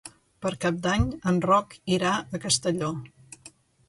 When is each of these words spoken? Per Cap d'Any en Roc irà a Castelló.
Per 0.43 0.51
Cap 0.63 0.77
d'Any 0.85 1.03
en 1.31 1.37
Roc 1.45 1.75
irà 1.97 2.13
a 2.15 2.39
Castelló. 2.47 2.89